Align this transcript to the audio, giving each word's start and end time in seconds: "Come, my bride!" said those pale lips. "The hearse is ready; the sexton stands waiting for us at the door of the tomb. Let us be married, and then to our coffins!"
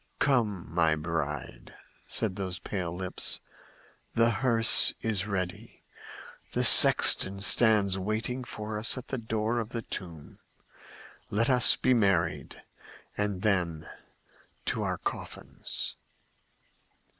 "Come, 0.17 0.65
my 0.73 0.95
bride!" 0.95 1.75
said 2.07 2.35
those 2.35 2.57
pale 2.57 2.91
lips. 2.91 3.39
"The 4.15 4.31
hearse 4.31 4.93
is 5.03 5.27
ready; 5.27 5.83
the 6.53 6.63
sexton 6.63 7.39
stands 7.41 7.99
waiting 7.99 8.43
for 8.43 8.79
us 8.79 8.97
at 8.97 9.09
the 9.09 9.19
door 9.19 9.59
of 9.59 9.69
the 9.69 9.83
tomb. 9.83 10.39
Let 11.29 11.51
us 11.51 11.75
be 11.75 11.93
married, 11.93 12.63
and 13.15 13.43
then 13.43 13.87
to 14.65 14.81
our 14.81 14.97
coffins!" 14.97 15.93